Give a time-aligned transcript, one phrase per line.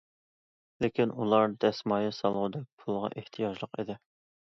[0.85, 4.05] لېكىن ئۇلار دەسمايە سالغۇدەك پۇلغا ئېھتىياجلىق ئىدى.